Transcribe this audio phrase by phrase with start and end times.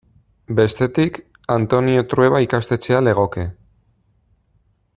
[0.59, 1.19] Bestetik,
[1.57, 3.45] Antonio Trueba ikastetxea legoke.